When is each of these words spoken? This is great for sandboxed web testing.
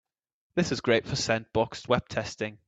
This 0.55 0.71
is 0.71 0.81
great 0.81 1.05
for 1.05 1.13
sandboxed 1.13 1.87
web 1.87 2.09
testing. 2.09 2.57